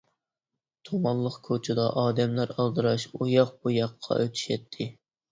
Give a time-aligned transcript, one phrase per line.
[0.87, 4.89] تۇمانلىق كوچىدا ئادەملەر ئالدىراش ئۇياق-بۇياققا ئۆتۈشەتتى.